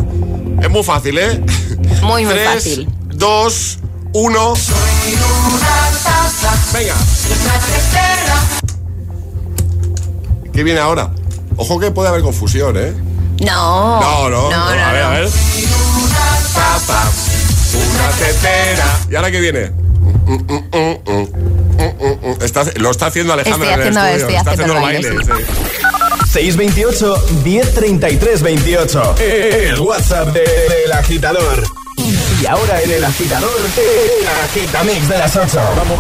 [0.62, 1.42] Es muy fácil, ¿eh?
[2.02, 2.90] Muy, muy Tres, fácil.
[3.14, 3.80] dos,
[4.14, 4.54] uno.
[6.74, 6.96] Venga.
[10.54, 11.12] ¿Qué viene ahora?
[11.58, 12.94] Ojo que puede haber confusión, ¿eh?
[13.46, 14.00] No.
[14.02, 14.50] No, no.
[14.50, 15.08] No, a no, ver, no.
[15.08, 15.30] a ver.
[16.54, 17.04] Taza,
[17.74, 19.00] una tetera.
[19.10, 19.72] ¿Y ahora qué viene?
[20.26, 21.28] Mm, mm, mm, mm,
[21.78, 22.42] mm, mm.
[22.44, 24.28] Está- lo está haciendo Alejandra Estoy en el haciendo- estudio.
[24.28, 25.48] estoy está haciendo haciendo el los baile, bailes.
[26.26, 26.32] sí.
[26.32, 29.16] 628 1033 28.
[29.20, 31.64] El WhatsApp de- del agitador.
[32.42, 35.60] Y ahora en el agitador, el agitamix de las 8.
[35.78, 36.00] Vamos.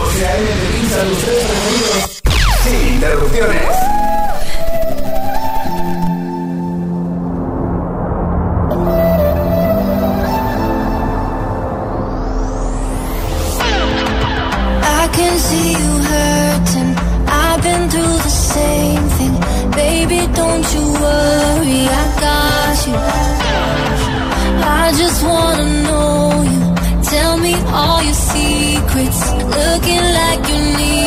[2.64, 3.62] Sin interrupciones.
[18.56, 19.36] same thing.
[19.82, 22.98] Baby, don't you worry, I got you.
[24.82, 26.62] I just wanna know you.
[27.14, 29.22] Tell me all your secrets.
[29.60, 31.01] Looking like you need.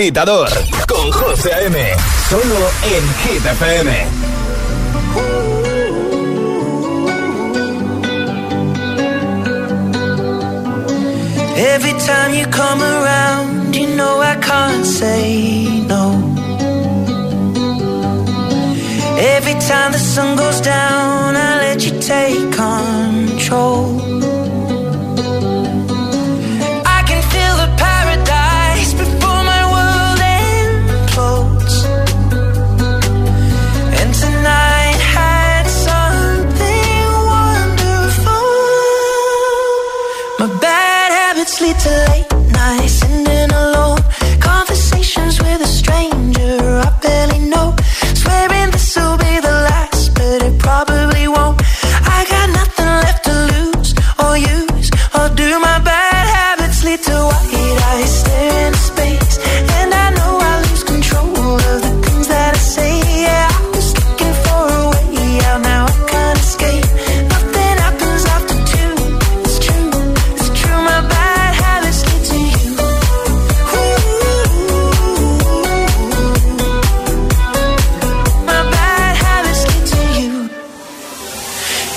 [0.00, 0.48] agitador
[0.88, 1.94] con José M.
[2.30, 4.19] Solo en Hit FM.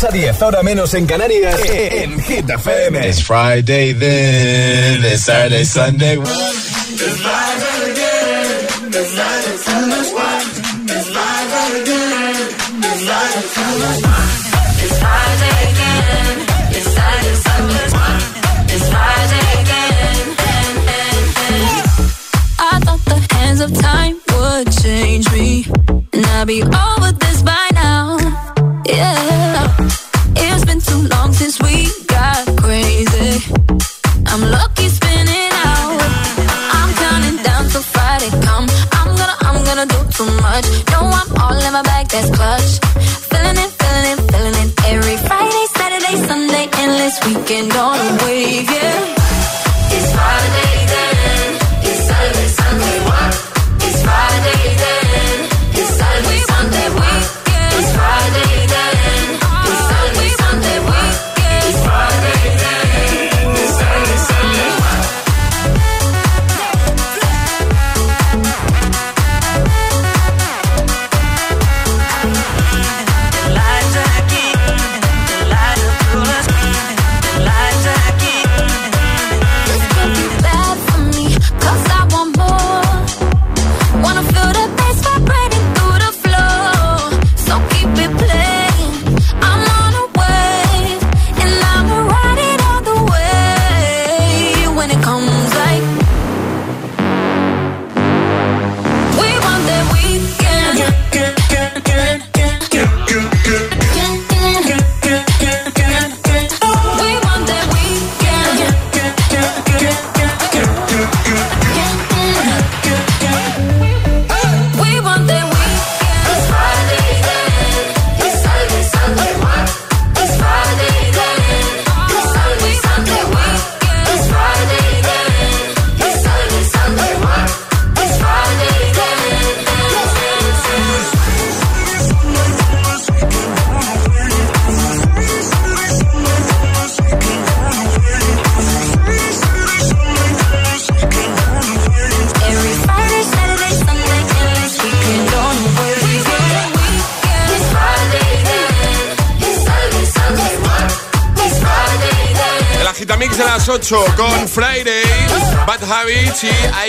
[0.00, 3.06] 6 a 10, ahora menos en Canarias, en Hit FM.
[3.06, 6.16] It's Friday then, it's Saturday, Sunday.
[42.12, 42.78] That's clutch.
[43.30, 44.70] Feeling it, feeling it, feeling it.
[44.86, 48.19] Every Friday, Saturday, Sunday, endless weekend on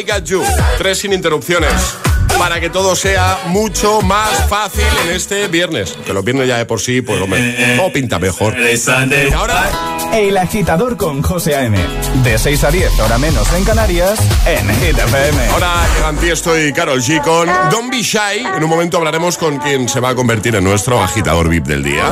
[0.01, 0.41] I Got You.
[0.79, 1.71] Tres sin interrupciones.
[2.39, 5.95] Para que todo sea mucho más fácil en este viernes.
[6.05, 8.55] Que los viernes ya de por sí, pues hombre, todo pinta mejor.
[8.57, 9.69] Y ahora,
[10.13, 11.77] El agitador con José A.M.
[12.23, 15.47] De 6 a 10, ahora menos en Canarias, en Hit FM.
[15.53, 18.39] ahora llegan Tiesto y Carol G con Don't Be Shy.
[18.55, 21.83] En un momento hablaremos con quien se va a convertir en nuestro agitador VIP del
[21.83, 22.11] día.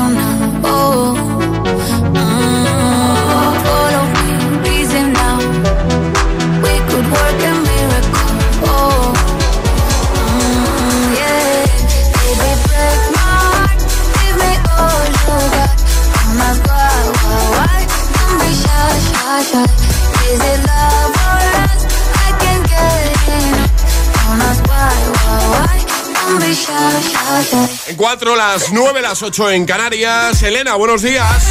[27.87, 30.41] En cuatro, las nueve, las ocho en Canarias.
[30.43, 31.43] Elena, buenos días.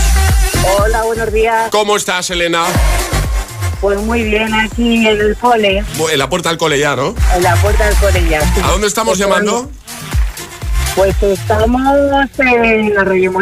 [0.79, 1.69] Hola, buenos días.
[1.71, 2.65] ¿Cómo estás, Elena?
[3.81, 5.85] Pues muy bien, aquí en el cole.
[6.11, 7.15] En la puerta del cole ya, ¿no?
[7.35, 8.41] En la puerta del cole ya.
[8.65, 9.71] ¿A dónde estamos llamando?
[10.97, 11.81] Pues estamos
[12.39, 13.33] en Arroyo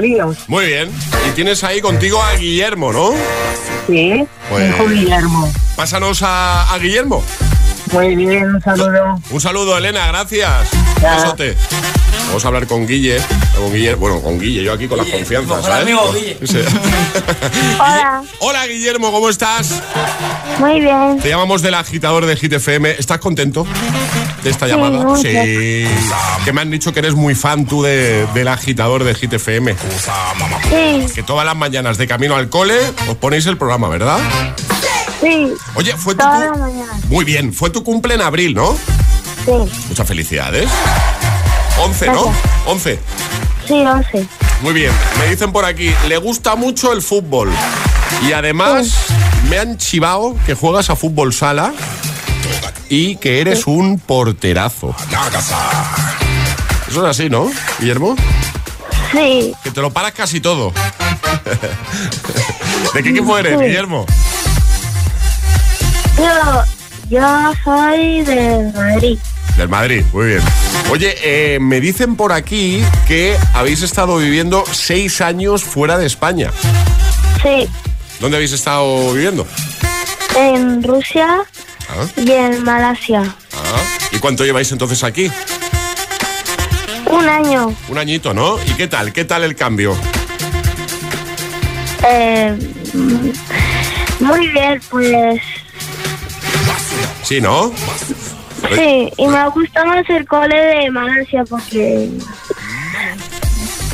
[0.49, 0.91] Muy bien.
[1.29, 3.13] Y tienes ahí contigo a Guillermo, ¿no?
[3.87, 5.53] Sí, Pues- hijo Guillermo.
[5.77, 7.23] Pásanos a, a Guillermo.
[7.93, 9.21] Muy bien, un saludo.
[9.31, 10.69] Un saludo, Elena, gracias.
[11.01, 11.57] Besote.
[12.27, 13.19] Vamos a hablar con Guille,
[13.57, 15.83] con Guille, bueno, con Guille, yo aquí con las confianzas, ¿sabes?
[15.83, 16.37] amigo, Guille.
[16.47, 16.59] Sí.
[17.81, 19.81] Hola, Hola, Guillermo, ¿cómo estás?
[20.59, 21.19] muy bien.
[21.23, 22.97] Te llamamos del agitador de Hit FM.
[22.99, 23.67] ¿Estás contento
[24.43, 25.05] de esta Sí, llamada?
[25.05, 25.23] mucho.
[25.23, 25.87] Sí.
[26.45, 29.75] Que me han dicho que eres muy fan tú de- del agitador de Hit FM.
[29.75, 32.77] Sí, Que todas las mañanas de camino al cole
[33.09, 34.19] os ponéis el programa, ¿verdad?
[35.21, 36.93] Sí, Oye, fue tu toda la cu- mañana.
[37.09, 38.77] Muy bien, fue tu cumple en abril, ¿no?
[39.45, 39.53] Sí,
[39.89, 40.69] Muchas felicidades.
[41.81, 42.25] 11, ¿no?
[42.25, 42.45] Gracias.
[42.67, 42.99] 11.
[43.67, 44.27] sí, once.
[44.63, 44.93] Muy bien.
[45.19, 47.51] Me dicen por aquí, le gusta mucho el fútbol.
[48.29, 48.89] Y además
[49.49, 51.73] me han chivado que juegas a fútbol sala
[52.89, 54.95] y que eres un porterazo.
[56.89, 57.49] Eso es así, ¿no,
[57.79, 58.17] Guillermo?
[59.13, 60.73] Sí, Que te lo paras casi todo.
[62.95, 63.65] ¿De qué equipo eres, Sí.
[63.67, 64.07] Guillermo?
[66.19, 66.63] Yo,
[67.11, 69.19] yo soy de Madrid.
[69.57, 70.41] Del Madrid, muy bien.
[70.91, 76.51] Oye, eh, me dicen por aquí que habéis estado viviendo seis años fuera de España.
[77.43, 77.69] Sí,
[78.21, 79.47] ¿Dónde habéis estado viviendo?
[80.37, 81.39] en Rusia
[81.89, 83.23] Ah, y en Malasia.
[83.55, 83.81] ah.
[84.13, 85.31] ¿Y cuánto lleváis entonces aquí?
[87.11, 87.75] Un año.
[87.89, 88.59] Un añito, ¿no?
[88.65, 89.13] ¿Y qué tal?
[89.13, 89.97] ¿Qué tal el cambio?
[92.07, 92.57] Eh,
[94.21, 95.41] muy bien, pues
[97.29, 97.71] Sí, ¿no?
[98.75, 102.09] sí, y me gusta más el cole de Malasia porque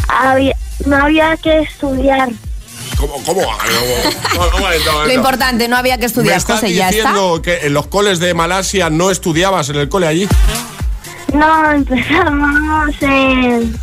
[0.07, 0.55] había,
[0.87, 2.29] no había que estudiar.
[2.97, 3.15] ¿Cómo?
[3.27, 3.41] ¿Cómo?
[3.43, 7.09] No, no, un Lo importante, no había que ¿Me estudiar, estás José, ya está.
[7.09, 10.29] diciendo que en los coles de Malasia no estudiabas en el cole allí?
[11.33, 13.77] No, empezamos en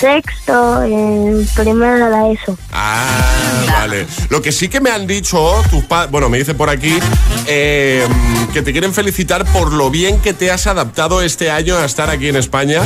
[0.00, 2.56] sexto, en primero la ESO.
[2.72, 4.06] Ah, vale.
[4.28, 6.98] Lo que sí que me han dicho tus padres, bueno, me dicen por aquí,
[7.46, 8.06] eh,
[8.52, 12.10] que te quieren felicitar por lo bien que te has adaptado este año a estar
[12.10, 12.82] aquí en España,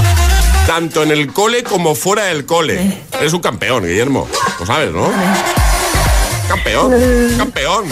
[0.67, 3.01] tanto en el cole como fuera del cole.
[3.19, 4.29] Eres un campeón, Guillermo.
[4.59, 5.11] Lo sabes, ¿no?
[6.49, 6.93] Campeón,
[7.39, 7.85] campeón.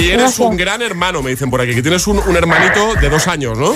[0.00, 3.08] Y eres un gran hermano, me dicen por aquí, que tienes un, un hermanito de
[3.10, 3.74] dos años, ¿no?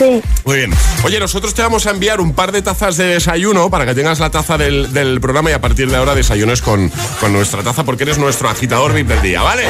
[0.00, 0.22] Sí.
[0.46, 0.70] Muy bien.
[1.04, 4.18] Oye, nosotros te vamos a enviar un par de tazas de desayuno para que tengas
[4.18, 6.90] la taza del, del programa y a partir de ahora desayunes con,
[7.20, 9.64] con nuestra taza porque eres nuestro agitador VIP del día, ¿vale?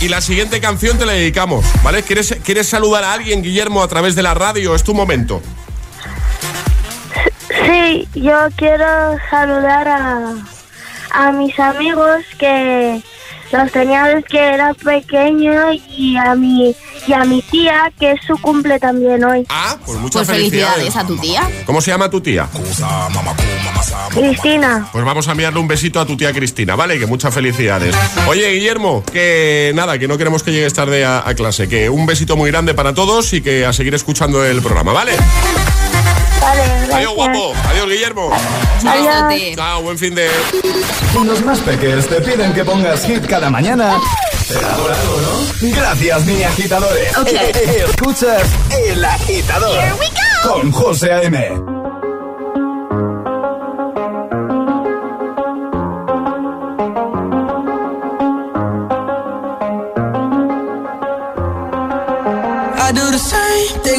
[0.00, 2.04] Y la siguiente canción te la dedicamos, ¿vale?
[2.04, 4.76] ¿Quieres, ¿Quieres saludar a alguien, Guillermo, a través de la radio?
[4.76, 5.42] Es tu momento.
[7.66, 10.34] Sí, yo quiero saludar a,
[11.10, 13.02] a mis amigos que
[13.58, 16.74] los tenía desde que era pequeño y a mi
[17.06, 19.46] y a mi tía que es su cumple también hoy.
[19.48, 21.48] Ah, pues muchas Pues felicidades a tu tía.
[21.66, 22.48] ¿Cómo se llama tu tía?
[24.10, 24.88] Cristina.
[24.92, 26.98] Pues vamos a enviarle un besito a tu tía Cristina, ¿vale?
[26.98, 27.94] Que muchas felicidades.
[28.26, 31.68] Oye, Guillermo, que nada, que no queremos que llegues tarde a, a clase.
[31.68, 35.12] Que un besito muy grande para todos y que a seguir escuchando el programa, ¿vale?
[36.44, 36.94] Vale, gracias.
[36.94, 37.54] Adiós, guapo.
[37.70, 38.30] Adiós, Guillermo.
[38.86, 39.56] Adiós.
[39.56, 40.28] Chao, buen fin de...
[41.24, 43.98] Los más pequeños te piden que pongas hit cada mañana.
[44.46, 45.70] ¿Será por algo, no?
[45.74, 47.16] Gracias, mini agitadores.
[47.16, 47.28] Ok.
[47.32, 48.42] Eh, Escuchas
[48.88, 49.78] El Agitador.
[49.80, 50.52] Here we go.
[50.52, 51.73] Con José A.M.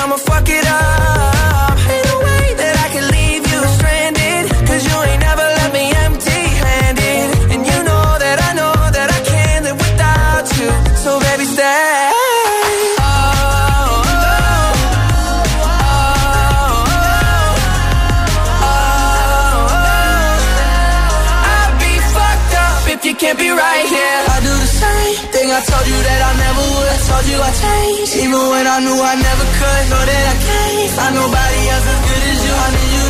[0.00, 2.07] I'ma fuck it up.
[25.68, 26.98] Told you that I never would.
[27.08, 27.38] Told you
[28.52, 29.84] when I knew I never could.
[29.88, 32.54] That I can't find nobody else as good as you.
[32.88, 33.04] You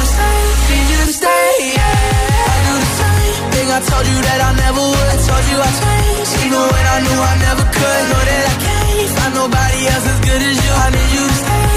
[2.58, 3.80] you the same thing I
[4.10, 4.18] you
[4.62, 5.08] never would.
[5.08, 8.02] I told you I changed, even when I knew I never could.
[8.10, 10.72] Know that I can't find nobody else as good as you.
[10.84, 11.68] I need you to stay,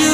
[0.00, 0.10] you.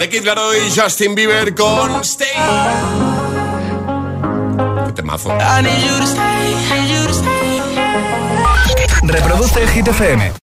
[0.00, 3.29] The Kid Laroi y Justin Bieber con Stay.
[5.06, 5.38] Stay.
[9.02, 10.30] Reproduce Hit FM.